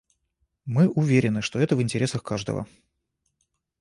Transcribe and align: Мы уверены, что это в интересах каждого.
Мы 0.65 0.89
уверены, 0.89 1.43
что 1.43 1.59
это 1.59 1.75
в 1.75 1.81
интересах 1.83 2.23
каждого. 2.23 2.65